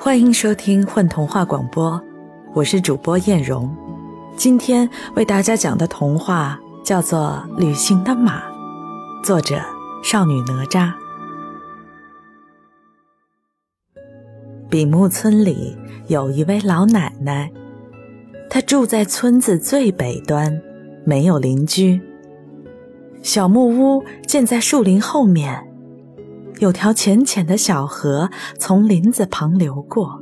[0.00, 2.00] 欢迎收听混童话广播，
[2.54, 3.68] 我是主播艳荣。
[4.36, 8.40] 今天为大家讲的童话叫做《旅行的马》，
[9.24, 9.60] 作者
[10.04, 10.92] 少女哪吒。
[14.70, 15.76] 比木村里
[16.06, 17.50] 有一位老奶奶，
[18.48, 20.62] 她住在村子最北端，
[21.04, 22.00] 没有邻居。
[23.20, 25.67] 小木屋建在树林后面。
[26.60, 30.20] 有条浅浅的小河从林子旁流过，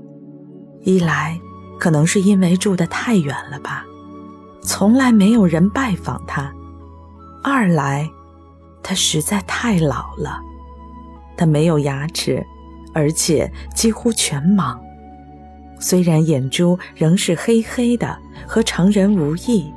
[0.82, 1.40] 一来
[1.78, 3.84] 可能是因为住得太远了吧，
[4.62, 6.52] 从来没有人拜访他；
[7.42, 8.08] 二来，
[8.82, 10.38] 他实在太老了，
[11.36, 12.44] 他没有牙齿，
[12.92, 14.78] 而且几乎全盲。
[15.78, 19.72] 虽然眼珠仍是黑黑的，和常人无异，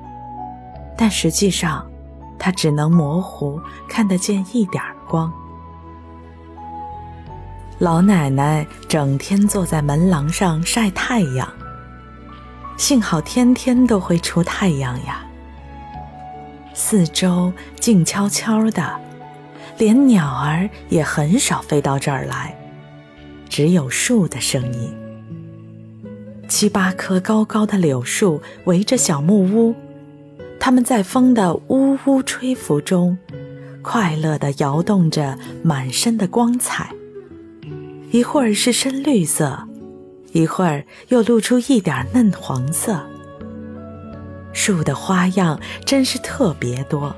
[0.97, 1.85] 但实际上，
[2.37, 5.31] 他只能模糊看得见一点光。
[7.79, 11.47] 老奶奶整天坐在门廊上晒太阳。
[12.75, 15.25] 幸好天天都会出太阳呀。
[16.73, 18.99] 四周静悄悄的，
[19.77, 22.53] 连鸟儿也很少飞到这儿来，
[23.47, 24.93] 只有树的声音。
[26.49, 29.73] 七八棵高高的柳树围着小木屋，
[30.59, 33.17] 它们在风的呜呜吹拂中，
[33.81, 36.93] 快乐地摇动着满身的光彩。
[38.11, 39.67] 一会儿是深绿色，
[40.31, 42.99] 一会儿又露出一点嫩黄色。
[44.51, 47.15] 树的花样真是特别多。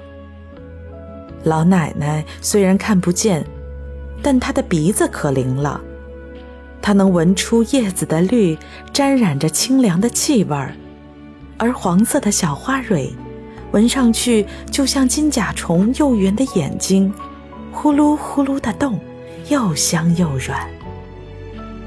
[1.46, 3.46] 老奶奶虽然看不见，
[4.22, 5.80] 但她的鼻子可灵了，
[6.82, 8.58] 她能闻出叶子的绿
[8.92, 10.76] 沾染着清凉的气味儿，
[11.58, 13.14] 而黄色的小花蕊，
[13.72, 17.14] 闻上去就像金甲虫幼圆的眼睛，
[17.72, 19.00] 呼噜呼噜的动，
[19.48, 20.70] 又香又软。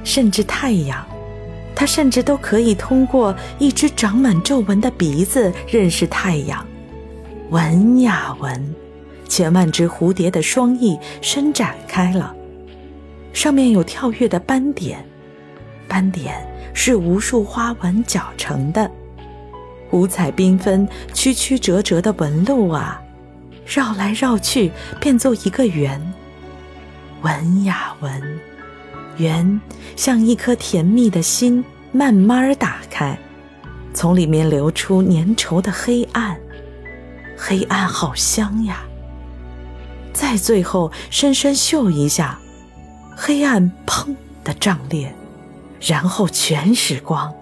[0.04, 1.04] 甚至太阳，
[1.74, 6.64] 它甚至都可以通过一只长满皱纹的鼻子认识太阳。
[7.50, 8.74] 闻呀闻，
[9.28, 12.34] 千万只蝴蝶的双翼伸展开了，
[13.32, 15.04] 上面有跳跃的斑点，
[15.88, 18.90] 斑点是无数花纹搅成的，
[19.90, 23.00] 五彩缤纷、曲曲折折的纹路啊，
[23.66, 24.70] 绕来绕去
[25.00, 26.00] 变作一个圆。
[27.22, 28.53] 闻呀闻。
[29.16, 29.60] 圆
[29.96, 33.18] 像一颗甜蜜的心，慢慢打开，
[33.92, 36.38] 从里面流出粘稠的黑暗。
[37.36, 38.84] 黑暗好香呀！
[40.12, 42.38] 再最后深深嗅一下，
[43.16, 45.12] 黑暗砰的胀裂，
[45.80, 47.34] 然后全是光，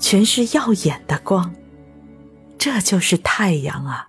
[0.00, 1.54] 全是耀眼的光。
[2.58, 4.08] 这就是太阳啊！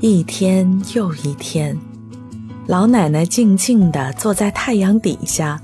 [0.00, 1.89] 一天又一天。
[2.70, 5.60] 老奶奶静静地坐在太阳底下，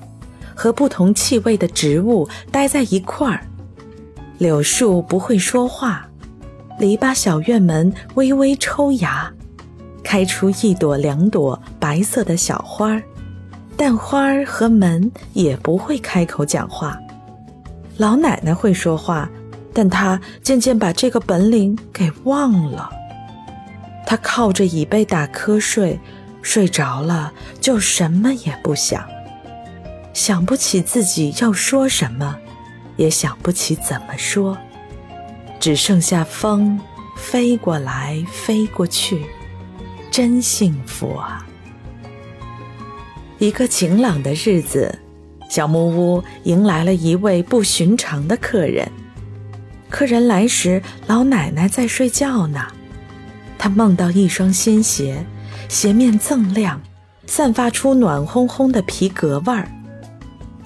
[0.56, 3.46] 和不同气味的植物待在一块儿。
[4.38, 6.04] 柳树不会说话，
[6.80, 9.32] 篱笆小院门微微抽芽，
[10.02, 13.00] 开出一朵两朵白色的小花儿，
[13.76, 16.98] 但花儿和门也不会开口讲话。
[17.98, 19.30] 老奶奶会说话，
[19.72, 22.90] 但她渐渐把这个本领给忘了。
[24.04, 25.96] 她靠着椅背打瞌睡。
[26.46, 29.04] 睡着了，就什么也不想，
[30.14, 32.38] 想不起自己要说什么，
[32.96, 34.56] 也想不起怎么说，
[35.58, 36.80] 只剩下风
[37.16, 39.26] 飞过来飞过去，
[40.08, 41.44] 真幸福啊！
[43.38, 44.96] 一个晴朗的日子，
[45.50, 48.88] 小木屋迎来了一位不寻常的客人。
[49.90, 52.64] 客人来时，老奶奶在睡觉呢，
[53.58, 55.26] 她梦到一双新鞋。
[55.68, 56.80] 鞋面锃亮，
[57.26, 59.68] 散发出暖烘烘的皮革味儿。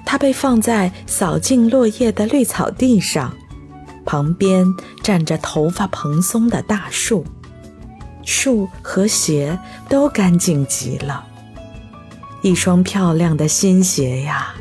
[0.05, 3.35] 它被放在扫净落叶的绿草地上，
[4.05, 4.67] 旁边
[5.03, 7.25] 站着头发蓬松的大树，
[8.25, 9.59] 树和鞋
[9.89, 11.25] 都干净极了。
[12.43, 14.55] 一双漂亮的新鞋呀！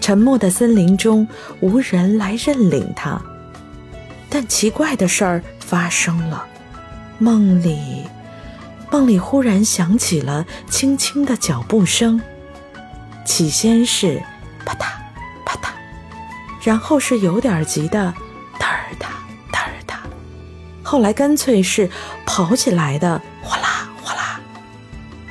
[0.00, 1.26] 沉默的森林中
[1.60, 3.20] 无人来认领它，
[4.30, 6.46] 但奇怪的事儿发生了，
[7.18, 8.04] 梦里。
[8.90, 12.20] 梦里忽然响起了轻轻的脚步声，
[13.24, 14.22] 起先是
[14.64, 14.86] 啪嗒
[15.44, 15.68] 啪嗒，
[16.62, 18.14] 然后是有点急的
[18.58, 19.08] 哒儿哒
[19.52, 20.00] 哒儿哒，
[20.82, 21.90] 后来干脆是
[22.24, 24.40] 跑起来的哗啦哗啦。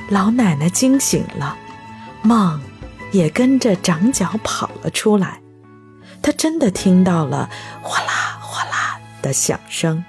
[0.08, 1.56] 老奶奶惊醒了，
[2.22, 2.60] 梦
[3.10, 5.40] 也跟着长脚跑了出来，
[6.22, 7.50] 她真的听到了
[7.82, 10.04] 哗啦哗啦的响声。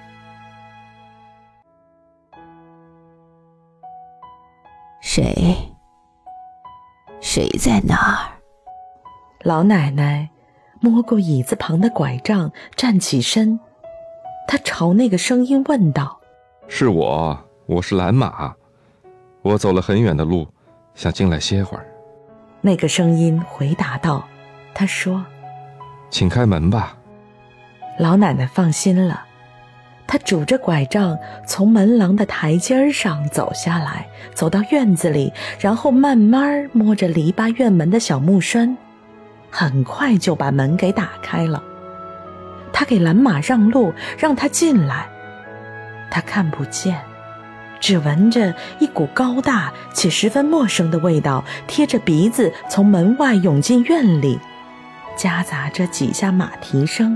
[5.19, 5.35] 谁？
[7.19, 8.39] 谁在那儿？
[9.43, 10.29] 老奶奶
[10.79, 13.59] 摸过椅子旁的拐杖，站起身。
[14.47, 16.21] 她朝那个声音问道
[16.69, 18.55] ：“是我，我是蓝马。
[19.41, 20.47] 我走了很远的路，
[20.95, 21.85] 想进来歇会儿。”
[22.61, 24.25] 那个声音回答道
[24.73, 25.25] ：“他说，
[26.09, 26.95] 请开门吧。”
[27.99, 29.25] 老奶奶放心了。
[30.11, 31.15] 他拄着拐杖
[31.45, 38.75] 从门廊的台阶上走下来，走到院子里，然后慢慢摸着篱笆院门的小木栓，
[39.51, 41.61] 很快就把门给打开了。
[42.73, 45.07] 他给蓝马让路，让他进来。
[46.09, 46.99] 他看不见，
[47.79, 54.39] 只闻着一股高大且十分陌生的味道，贴着鼻子从门外涌进院里，
[55.15, 57.15] 夹杂着几下马蹄声。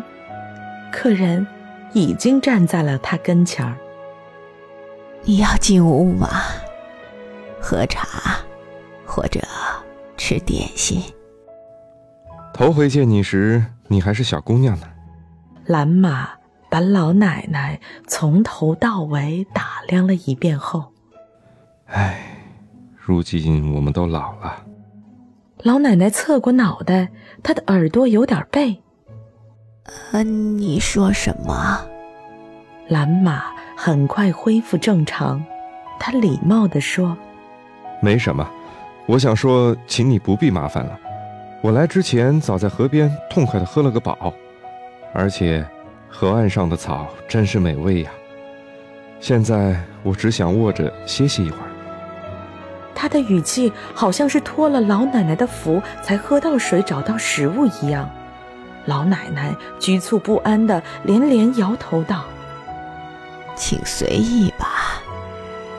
[0.92, 1.48] 客人。
[1.94, 3.76] 已经站在了他跟前儿。
[5.24, 6.28] 你要进屋吗？
[7.62, 8.38] 喝茶，
[9.06, 9.40] 或者
[10.18, 11.02] 吃点心。
[12.54, 14.88] 头回见你时，你还是小姑娘呢。
[15.66, 16.30] 蓝马
[16.70, 20.92] 把老奶奶从头到尾打量了一遍后，
[21.86, 22.38] 唉，
[22.98, 24.66] 如今我们都老了。
[25.60, 27.10] 老奶奶侧过脑袋，
[27.42, 28.83] 她的耳朵有点背。
[29.84, 31.86] 呃，你说什么？
[32.88, 33.44] 蓝马
[33.76, 35.44] 很快恢复正常，
[36.00, 37.18] 他礼貌地说
[38.02, 38.50] ：“没什么，
[39.06, 40.98] 我想说，请你不必麻烦了。
[41.62, 44.34] 我来之前早在河边痛快地喝了个饱，
[45.14, 45.66] 而且
[46.08, 48.12] 河岸上的草真是美味呀。
[49.20, 51.68] 现在我只想卧着歇息一会儿。”
[52.96, 58.10] 他的语气好像是托了老奶奶的福才喝到水、找到食物一样。
[58.86, 62.26] 老奶奶局促不安的连连摇头道
[63.56, 65.02] ：“请随意吧，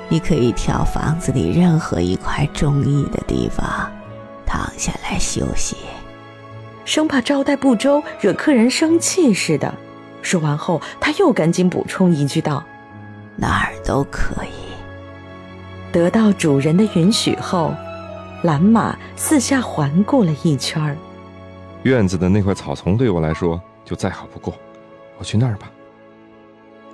[0.08, 3.90] 你可以挑房子里任何一块中意的地方，
[4.46, 5.76] 躺下来休息。”
[6.86, 9.74] 生怕招待不周惹客人生气似的。
[10.20, 12.64] 说完后，他又赶紧补充一句道
[13.36, 14.72] ：“哪儿都可以。”
[15.92, 17.74] 得到主人的允许后，
[18.42, 20.96] 蓝马四下环顾了一圈儿。
[21.84, 24.54] 院子的那块草丛对我来说就再好不过，
[25.18, 25.70] 我去那儿吧。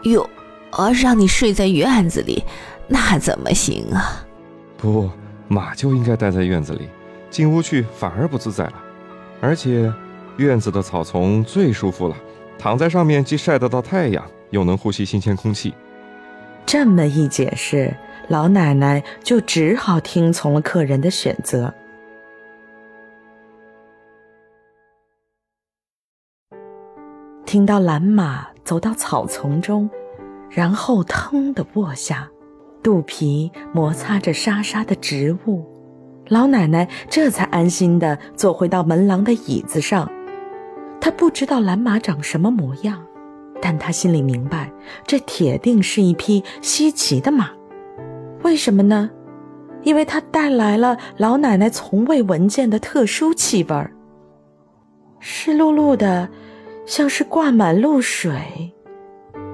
[0.03, 0.29] 哟，
[0.73, 2.43] 呃，让你睡在院子里，
[2.89, 4.27] 那怎么行啊？
[4.77, 5.09] 不，
[5.47, 6.89] 马就应该待在院子里，
[7.31, 8.75] 进屋去反而不自在了。
[9.41, 9.93] 而且，
[10.39, 12.17] 院子的草丛最舒服了，
[12.59, 15.73] 躺在上面既晒得到太阳，又能呼吸新鲜空气。
[16.67, 17.95] 这么一解释，
[18.29, 21.73] 老奶奶就只好听从了客人的选择。
[27.51, 29.91] 听到蓝马走到草丛中，
[30.51, 32.31] 然后腾地卧下，
[32.81, 35.67] 肚皮摩擦着沙沙的植物，
[36.29, 40.09] 老奶奶这才安心地坐回到门廊的椅子上。
[41.01, 43.05] 她不知道蓝马长什么模样，
[43.61, 44.71] 但她心里明白，
[45.05, 47.51] 这铁定是一匹稀奇的马。
[48.45, 49.11] 为什么呢？
[49.83, 53.91] 因为它带来了老奶奶从未闻见的特殊气味儿，
[55.19, 56.29] 湿漉漉的。
[56.91, 58.75] 像是挂满露水，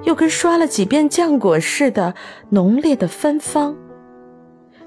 [0.05, 2.15] 又跟刷了几遍浆果似的
[2.49, 3.77] 浓烈的芬芳，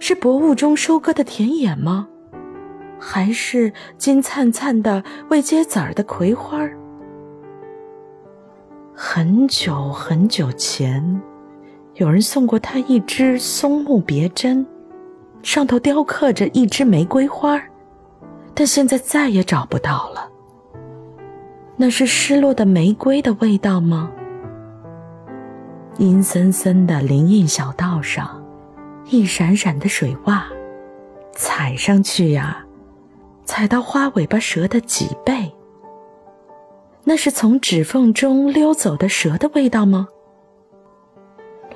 [0.01, 2.09] 是薄雾中收割的田野吗？
[2.99, 6.69] 还是金灿灿的未结籽儿的葵花？
[8.97, 11.23] 很久很久前，
[11.95, 14.67] 有人送过他一支松木别针，
[15.45, 17.63] 上头雕刻着一枝玫瑰花，
[18.55, 20.30] 但现在再也找不到了。
[21.83, 24.13] 那是失落的玫瑰的味道吗？
[25.97, 28.45] 阴森森的林荫小道上，
[29.07, 30.43] 一闪闪的水洼，
[31.33, 32.67] 踩上去呀，
[33.47, 35.51] 踩到花尾巴蛇的脊背。
[37.05, 40.07] 那是从指缝中溜走的蛇的味道吗？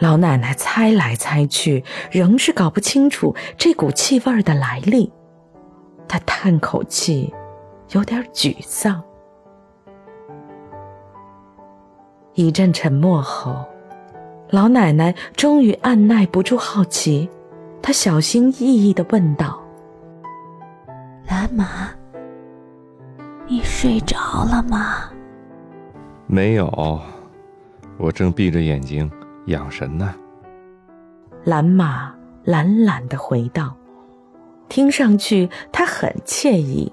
[0.00, 5.10] 老奶奶猜来猜去，仍是搞不清楚这股气味的来历。
[6.06, 7.32] 她叹口气，
[7.92, 9.02] 有点沮丧。
[12.34, 13.64] 一阵沉默后，
[14.50, 17.28] 老奶奶终于按耐不住好奇，
[17.80, 19.62] 她小心翼翼的问道
[21.28, 21.90] ：“蓝马，
[23.46, 25.10] 你睡着了吗
[26.26, 27.00] ？”“没有，
[27.98, 29.08] 我正闭着眼睛
[29.46, 30.12] 养神呢。”
[31.44, 32.12] 蓝马
[32.42, 33.76] 懒懒的回道，
[34.68, 36.92] 听上去他很惬意。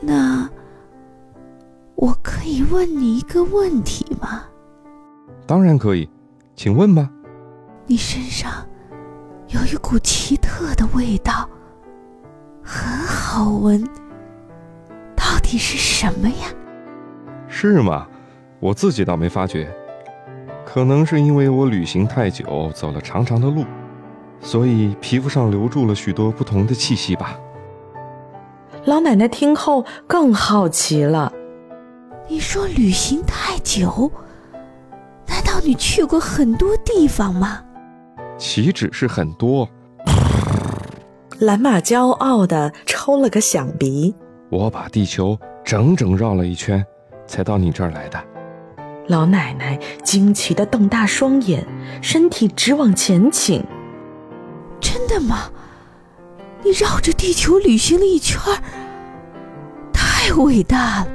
[0.00, 0.48] 那。
[2.02, 4.42] 我可以问你一个问题吗？
[5.46, 6.10] 当然可以，
[6.56, 7.08] 请问吧。
[7.86, 8.50] 你身上
[9.46, 11.48] 有一股奇特的味道，
[12.60, 13.84] 很好闻，
[15.14, 16.48] 到底是什么呀？
[17.46, 18.08] 是吗？
[18.58, 19.72] 我自己倒没发觉，
[20.66, 23.64] 可能是因为我旅行太久，走了长长的路，
[24.40, 27.38] 所以皮肤上留住了许多不同的气息吧。
[28.86, 31.32] 老奶奶听后更好奇了。
[32.32, 34.10] 你说旅行太久，
[35.26, 37.62] 难道你去过很多地方吗？
[38.38, 39.68] 岂止是很多。
[41.40, 44.14] 蓝马骄傲的抽了个响鼻。
[44.48, 46.82] 我把地球整整绕了一圈，
[47.26, 48.18] 才到你这儿来的。
[49.08, 51.62] 老奶奶惊奇的瞪大双眼，
[52.00, 53.62] 身体直往前倾。
[54.80, 55.50] 真的吗？
[56.62, 58.40] 你绕着地球旅行了一圈，
[59.92, 61.08] 太伟大了。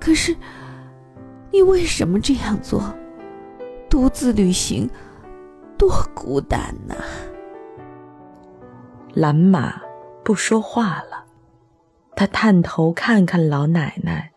[0.00, 0.36] 可是，
[1.50, 2.94] 你为什么这样做？
[3.90, 4.88] 独自旅行，
[5.76, 6.94] 多孤单呐！
[9.14, 9.80] 蓝马
[10.22, 11.24] 不说话了，
[12.14, 14.30] 他探头看看老奶奶，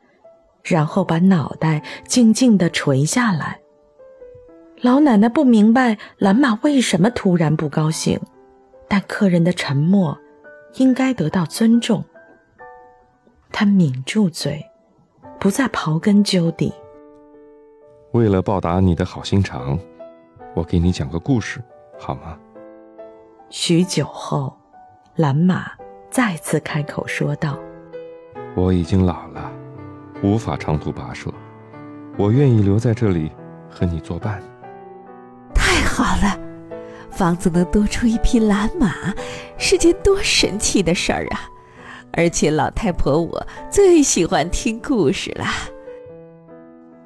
[0.63, 3.59] 然后把脑袋静静地垂下来。
[4.81, 8.19] 老奶奶不明白蓝马为什么突然不高兴，
[8.87, 10.17] 但客人的沉默
[10.75, 12.03] 应该得到尊重。
[13.51, 14.70] 他抿住嘴。
[15.41, 16.71] 不再刨根究底。
[18.11, 19.79] 为了报答你的好心肠，
[20.53, 21.59] 我给你讲个故事，
[21.97, 22.37] 好吗？
[23.49, 24.55] 许久后，
[25.15, 25.71] 蓝马
[26.11, 27.57] 再次开口说道
[28.53, 29.51] ：“我已经老了，
[30.21, 31.33] 无法长途跋涉，
[32.19, 33.31] 我愿意留在这里
[33.67, 34.39] 和你作伴。”
[35.55, 36.39] 太好了，
[37.09, 39.11] 房子能多出一匹蓝马，
[39.57, 41.49] 是件多神奇的事儿啊！
[42.13, 45.53] 而且老太婆我最喜欢听故事啦。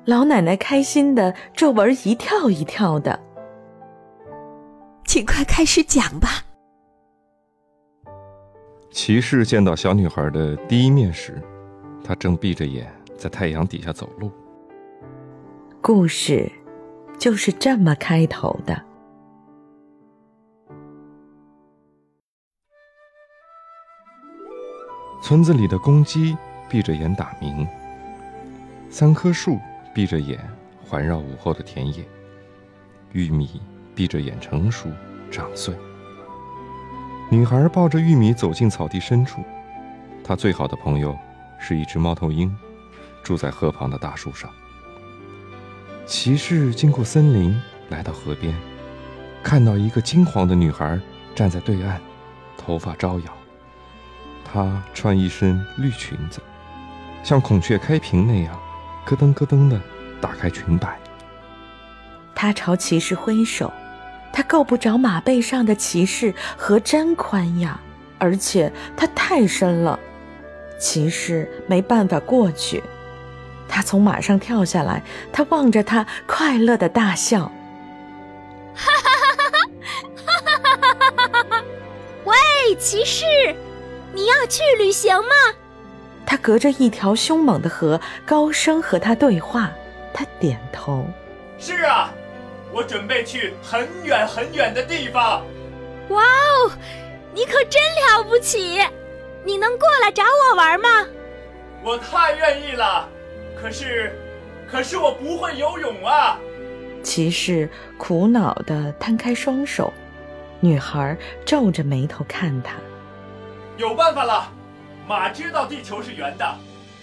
[0.06, 3.20] 老奶奶开心的皱纹一跳一跳的，
[5.06, 6.44] 请快开始讲吧。
[8.92, 11.42] 骑士见到小女孩的第一面时，
[12.04, 14.32] 他正闭着眼在太阳底下走路。
[15.82, 16.52] 故事
[17.20, 18.82] 就是这么开头的。
[25.28, 26.38] 村子里的公鸡
[26.70, 27.68] 闭着眼打鸣，
[28.92, 29.58] 三棵树
[29.92, 30.40] 闭着眼
[30.88, 32.06] 环绕午后的田野，
[33.12, 33.60] 玉米
[33.96, 34.88] 闭着眼成熟
[35.32, 35.74] 长穗。
[37.32, 39.42] 女孩抱着玉米走进草地深处，
[40.24, 41.18] 她最好的朋友
[41.60, 42.56] 是一只猫头鹰，
[43.24, 44.48] 住在河旁的大树上。
[46.06, 48.54] 骑士经过森林，来到河边，
[49.42, 51.00] 看到一个金黄的女孩
[51.34, 52.00] 站在对岸，
[52.60, 53.45] 头发招摇。
[54.56, 56.40] 她穿一身绿裙子，
[57.22, 58.58] 像孔雀开屏那样，
[59.06, 59.78] 咯噔咯噔的
[60.22, 60.98] 打开裙摆。
[62.34, 63.74] 他朝骑士挥手，
[64.32, 67.78] 他够不着马背上的骑士和真宽呀，
[68.18, 70.00] 而且他太深了，
[70.80, 72.82] 骑士没办法过去。
[73.68, 77.52] 他从马上跳下来，他望着他快乐的大笑。
[78.74, 80.24] 哈哈哈哈哈！
[80.26, 81.64] 哈哈哈哈哈！
[82.24, 83.26] 喂，骑士，
[84.16, 85.36] 你要去旅行吗？
[86.26, 89.70] 他隔着一条凶猛的河，高声和他对话。
[90.14, 91.06] 他点头。
[91.60, 92.14] 是啊，
[92.72, 95.46] 我准备去很远很远的地方。
[96.08, 96.72] 哇哦，
[97.34, 98.80] 你可真了不起！
[99.44, 101.06] 你能过来找我玩吗？
[101.84, 103.10] 我太愿意了。
[103.62, 104.18] 可是，
[104.72, 106.40] 可是我不会游泳啊。
[107.04, 109.94] 骑士苦恼地摊开双手。
[110.62, 112.76] 女孩皱着眉头看他。
[113.78, 114.48] 有办法了，
[115.06, 116.46] 马知道地球是圆的，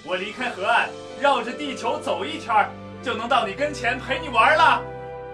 [0.05, 0.89] 我离开河岸，
[1.21, 2.67] 绕着地球走一圈，
[3.03, 4.83] 就能到你跟前陪你玩了。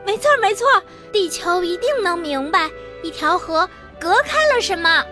[0.04, 0.66] 没错没错，
[1.12, 2.68] 地球一定能明白
[3.02, 3.68] 一条河
[4.00, 5.04] 隔开了什么。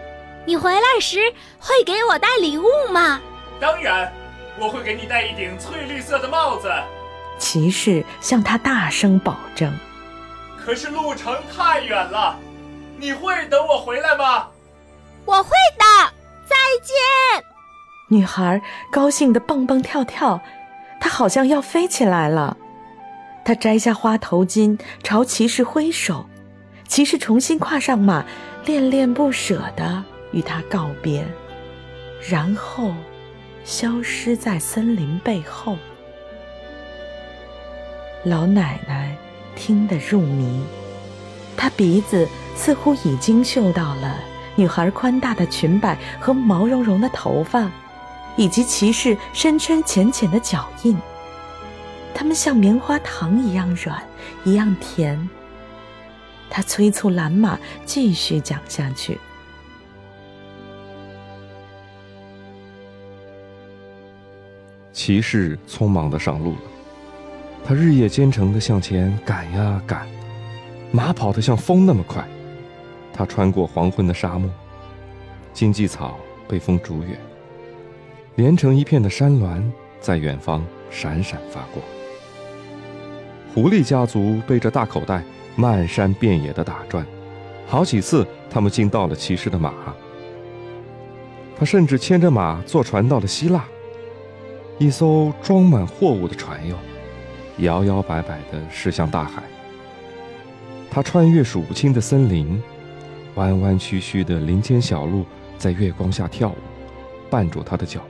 [0.45, 3.21] 你回来时会给我带礼物吗？
[3.61, 4.13] 当然，
[4.59, 6.69] 我会给你戴一顶翠绿色的帽子。
[7.39, 9.73] 骑士向他大声保证。
[10.59, 12.37] 可是路程太远了，
[12.97, 14.49] 你会等我回来吗？
[15.25, 16.13] 我会的。
[16.67, 17.45] 再见，
[18.09, 20.41] 女孩高兴的蹦蹦跳跳，
[21.01, 22.57] 她好像要飞起来了。
[23.45, 26.27] 她摘下花头巾，朝骑士挥手，
[26.89, 28.25] 骑士重新跨上马，
[28.65, 31.25] 恋恋不舍的与她告别，
[32.29, 32.93] 然后
[33.65, 35.79] 消失在森林背后。
[38.25, 39.17] 老奶奶
[39.55, 40.65] 听得入迷，
[41.57, 44.19] 她鼻子似乎已经嗅到了。
[44.57, 47.71] 女孩宽大的裙摆和毛茸茸的头发，
[48.37, 50.97] 以及骑士深深浅浅的脚印，
[52.15, 54.03] 它们像棉花糖一样软，
[54.45, 55.29] 一样甜。
[56.49, 59.19] 他催促蓝马继续讲下去。
[64.93, 66.61] 骑士匆忙的上路了，
[67.65, 70.07] 他日夜兼程的向前赶呀赶，
[70.91, 72.27] 马跑得像风那么快。
[73.17, 74.51] 他穿过黄昏的沙漠，
[75.55, 77.19] 荆棘草被风逐远，
[78.35, 81.83] 连成一片的山峦在远方闪闪发光。
[83.55, 85.25] 狐狸家族背着大口袋，
[85.57, 87.07] 漫山遍野的打转，
[87.67, 89.73] 好几次他们竟到了骑士的马。
[91.59, 93.65] 他甚至牵着马坐船到了希腊，
[94.79, 96.77] 一艘装满货物的船哟，
[97.61, 99.43] 摇摇摆摆地驶向大海。
[100.91, 102.63] 他穿越数不清的森林。
[103.37, 105.25] 弯弯曲曲的林间小路
[105.57, 106.57] 在月光下跳舞，
[107.31, 108.07] 绊住他的脚步。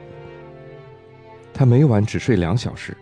[1.55, 2.97] 他每晚只睡两小时，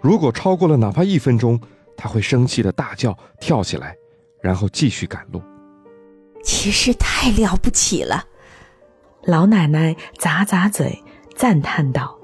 [0.00, 1.60] 如果超过了哪怕一分钟，
[1.96, 3.96] 他会生气的大叫，跳起来，
[4.40, 5.42] 然后继续赶路。
[6.44, 8.24] 骑士太了不起了，
[9.24, 11.02] 老奶奶咂咂嘴，
[11.34, 12.16] 赞叹道：“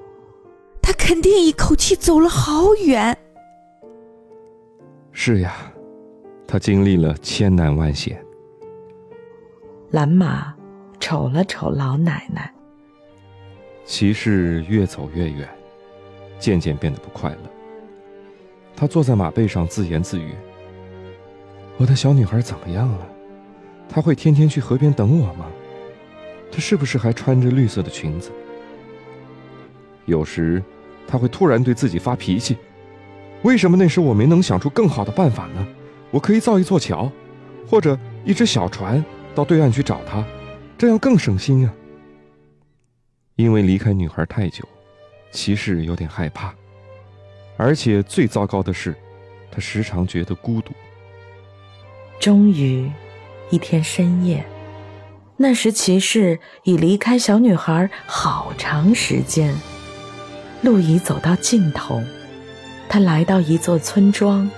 [0.80, 3.18] 他肯定一口气走了好远。”
[5.10, 5.54] 是呀，
[6.46, 8.23] 他经历了千难万险。
[9.94, 10.52] 蓝马
[10.98, 12.52] 瞅了瞅老奶奶，
[13.84, 15.48] 骑士越走越远，
[16.36, 17.38] 渐渐变得不快乐。
[18.74, 20.34] 他坐在马背上自言自语
[21.78, 23.06] ：“我的小女孩怎么样了？
[23.88, 25.46] 她会天天去河边等我吗？
[26.50, 28.32] 她是不是还穿着绿色的裙子？”
[30.06, 30.60] 有时，
[31.06, 32.56] 他会突然对自己发脾气
[33.44, 35.64] ：“为什么那时我没能想出更好的办法呢？
[36.10, 37.08] 我可以造一座桥，
[37.64, 39.00] 或者一只小船。”
[39.34, 40.24] 到对岸去找他，
[40.78, 41.72] 这样更省心啊。
[43.36, 44.62] 因为离开女孩太久，
[45.32, 46.54] 骑士有点害怕，
[47.56, 48.94] 而且最糟糕的是，
[49.50, 50.72] 他时常觉得孤独。
[52.20, 52.88] 终于，
[53.50, 54.46] 一天深夜，
[55.36, 59.52] 那时骑士已离开小女孩好长时间，
[60.62, 62.00] 路已走到尽头，
[62.88, 64.48] 他来到一座村庄，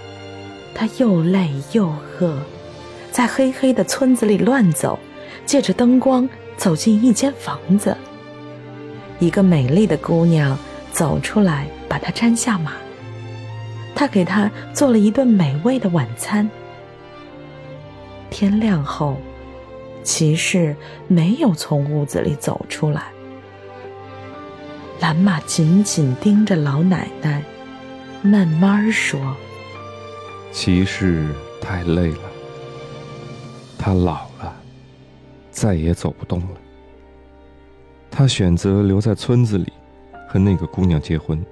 [0.74, 1.88] 他又累又
[2.20, 2.38] 饿。
[3.16, 4.98] 在黑黑的村子里乱走，
[5.46, 7.96] 借着灯光走进一间房子。
[9.18, 10.58] 一个美丽的姑娘
[10.92, 12.74] 走出来，把他搀下马。
[13.94, 16.46] 他给他做了一顿美味的晚餐。
[18.28, 19.16] 天亮后，
[20.02, 20.76] 骑士
[21.08, 23.04] 没有从屋子里走出来。
[25.00, 27.42] 蓝马紧紧盯着老奶奶，
[28.20, 29.34] 慢慢说
[30.52, 31.26] ：“骑士
[31.62, 32.18] 太累了。”
[33.78, 34.56] 他老了，
[35.50, 36.60] 再也走不动了。
[38.10, 39.72] 他选择留在村子里，
[40.28, 41.44] 和那个姑娘结婚。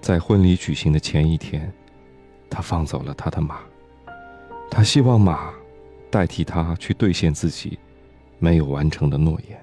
[0.00, 1.72] 在婚礼举行的前一天，
[2.50, 3.60] 他放走了他的马。
[4.70, 5.52] 他希望马
[6.10, 7.78] 代替他去兑现自己
[8.38, 9.58] 没有完成的诺言。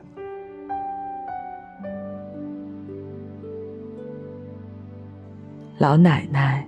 [5.78, 6.66] 老奶奶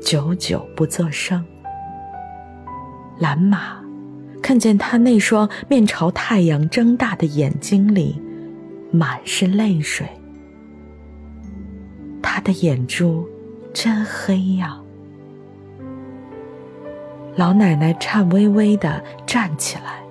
[0.00, 1.44] 久久不作声。
[3.18, 3.80] 蓝马
[4.42, 8.20] 看见他那双面朝太阳睁大的眼睛里
[8.90, 10.06] 满是泪水，
[12.20, 13.28] 他的眼珠
[13.72, 14.78] 真黑呀！
[17.36, 20.02] 老奶奶颤巍巍的站起来，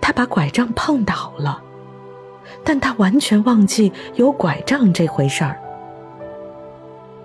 [0.00, 1.62] 她把拐杖碰倒了，
[2.64, 5.60] 但她完全忘记有拐杖这回事儿。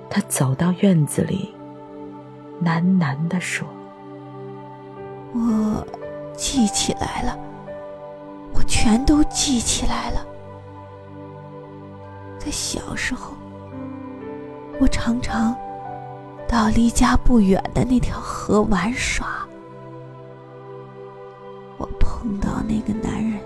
[0.09, 1.51] 她走到院子里，
[2.63, 3.67] 喃喃地说。
[5.33, 5.87] 我
[6.35, 7.37] 记起来了，
[8.53, 10.25] 我全都记起来了。
[12.37, 13.33] 在小时候，
[14.79, 15.55] 我常常
[16.47, 19.47] 到离家不远的那条河玩耍。
[21.77, 23.39] 我碰到那个男人，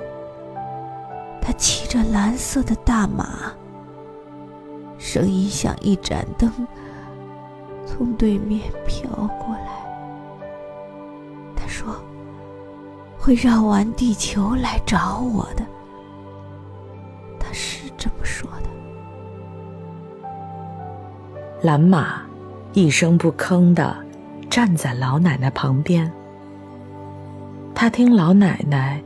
[1.42, 3.54] 他骑着蓝色的大马，
[4.98, 6.52] 声音像一盏灯
[7.86, 9.85] 从对面飘过来。
[13.26, 15.66] 会绕完地球来找我的，
[17.40, 18.70] 他是这么说的。
[21.60, 22.22] 蓝马
[22.74, 23.98] 一声不吭的
[24.48, 26.14] 站在老奶奶旁边，
[27.74, 29.04] 他听老奶奶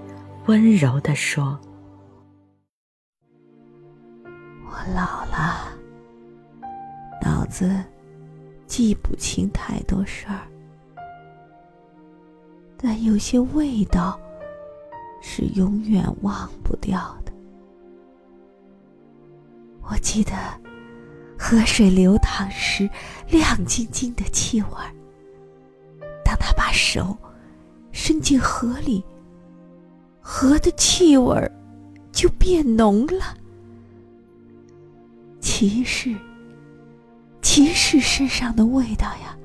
[0.47, 1.57] 温柔的说
[4.67, 5.69] ：“我老了，
[7.21, 7.73] 脑子
[8.67, 10.41] 记不清太多事儿。”
[12.81, 14.17] 但有些味道
[15.21, 17.31] 是永远忘不掉的。
[19.81, 20.31] 我记得
[21.37, 22.89] 河水流淌时
[23.29, 24.95] 亮晶晶的气味儿。
[26.23, 27.17] 当他把手
[27.91, 29.03] 伸进河里，
[30.21, 31.51] 河的气味儿
[32.13, 33.35] 就变浓了。
[35.41, 36.15] 骑士，
[37.41, 39.37] 骑士身上的味道呀，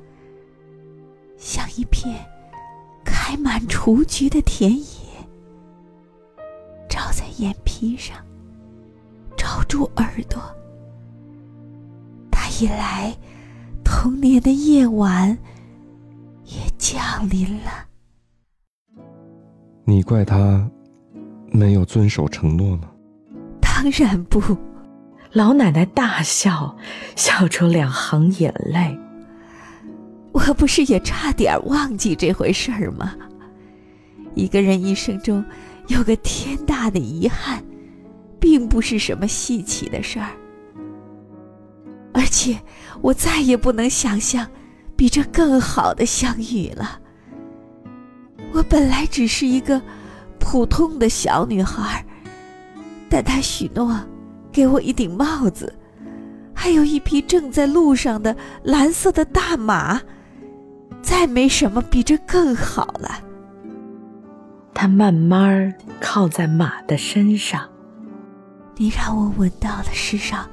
[1.36, 2.24] 像一片
[3.34, 4.86] 开满雏菊的田野，
[6.88, 8.16] 照在眼皮上，
[9.36, 10.40] 照住耳朵。
[12.30, 13.12] 他一来，
[13.84, 15.36] 童年的夜晚
[16.44, 17.88] 也降临了。
[19.84, 20.70] 你怪他
[21.50, 22.88] 没有遵守承诺吗？
[23.60, 24.40] 当然不。
[25.32, 26.76] 老奶奶大笑，
[27.16, 28.96] 笑出两行眼泪。
[30.34, 33.14] 我不是也差点忘记这回事儿吗？
[34.34, 35.42] 一个人一生中
[35.86, 37.64] 有个天大的遗憾，
[38.40, 40.30] 并不是什么稀奇的事儿。
[42.12, 42.58] 而且，
[43.00, 44.46] 我再也不能想象
[44.96, 46.98] 比这更好的相遇了。
[48.52, 49.80] 我本来只是一个
[50.40, 52.04] 普通的小女孩，
[53.08, 53.98] 但她许诺。
[54.52, 55.74] 给我一顶帽子，
[56.54, 60.00] 还有一匹正在路上的蓝色的大马，
[61.04, 63.20] 再没什么比这更好了。
[64.72, 67.68] 他慢慢靠在马的身上，
[68.76, 70.48] 你让我闻到了世上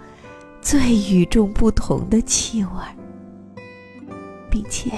[0.62, 2.70] 最与众不同的气味，
[4.50, 4.92] 并且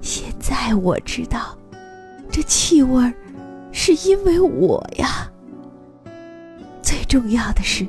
[0.00, 1.56] 现在我知道，
[2.30, 3.12] 这气味
[3.70, 5.30] 是因为我呀。
[6.82, 7.86] 最重要的是，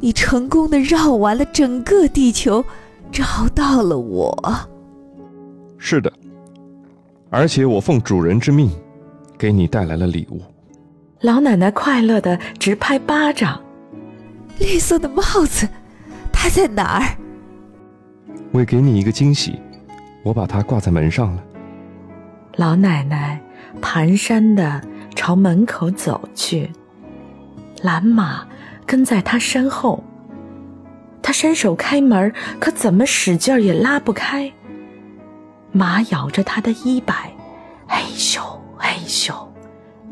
[0.00, 2.64] 你成功的绕完了整个地球，
[3.12, 4.68] 找到了我。
[5.78, 6.12] 是的，
[7.30, 8.70] 而且我奉主人之命，
[9.38, 10.42] 给你带来了礼物。
[11.20, 13.60] 老奶奶快乐的直拍巴掌。
[14.58, 15.68] 绿色的帽子，
[16.32, 17.16] 它在哪儿？
[18.52, 19.60] 为给你一个惊喜，
[20.24, 21.44] 我把它挂在门上了。
[22.56, 23.40] 老奶奶
[23.80, 24.82] 蹒跚的
[25.14, 26.68] 朝门口走去。
[27.82, 28.44] 蓝马
[28.84, 30.02] 跟在她身后，
[31.22, 34.52] 她伸手开门，可怎么使劲也拉不开。
[35.72, 37.32] 马咬着他的衣摆，
[37.86, 38.40] 嘿咻
[38.76, 39.34] 嘿咻，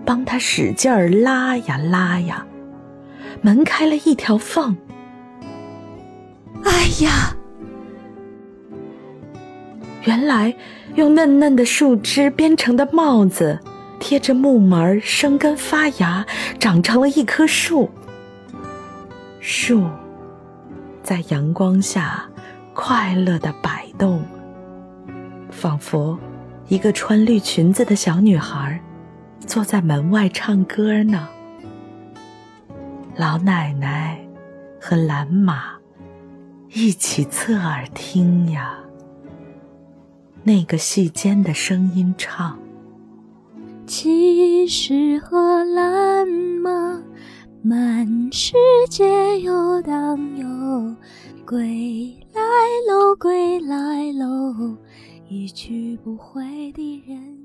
[0.04, 2.46] 帮他使劲儿拉呀拉呀，
[3.42, 4.76] 门开了一条缝。
[6.64, 6.72] 哎
[7.04, 7.34] 呀！
[10.04, 10.54] 原来
[10.94, 13.60] 用嫩嫩的树枝编成的帽子。
[13.98, 16.24] 贴着木门生根发芽，
[16.60, 17.90] 长成了一棵树。
[19.40, 19.84] 树
[21.02, 22.24] 在阳光下
[22.74, 24.22] 快乐的摆动，
[25.56, 26.18] 仿佛
[26.68, 28.78] 一个穿绿裙子的小女孩
[29.46, 31.26] 坐在门外唱歌呢。
[33.16, 34.20] 老奶奶
[34.78, 35.72] 和蓝马
[36.74, 38.78] 一起侧耳听呀，
[40.42, 42.58] 那个细尖的声音唱。
[43.86, 47.02] 骑士和蓝马，
[47.62, 48.54] 满世
[48.90, 50.94] 界游荡哟，
[51.46, 52.42] 归来
[52.90, 54.76] 喽，归来喽，
[55.28, 57.35] 一去不回的人。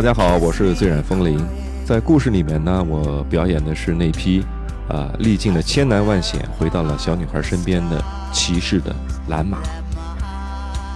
[0.00, 1.38] 大家好，我是醉染风铃。
[1.84, 4.42] 在故事里面呢，我表演的是那匹，
[4.88, 8.96] 啊，历尽了千难万险回到了小女孩身边的骑士的
[9.28, 9.58] 蓝马。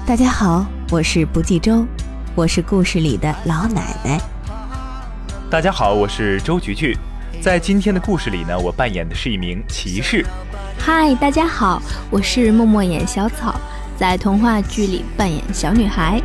[0.06, 1.84] 大家好，我是不计周，
[2.34, 4.18] 我是故事里的老奶奶。
[5.50, 6.96] 大家好，我是周菊菊，
[7.42, 10.24] 在今天的故事里呢，我扮演的是一名骑士。
[10.78, 13.54] 嗨，大家好，我是默默演小草，
[13.98, 16.18] 在童话剧里扮演小女孩。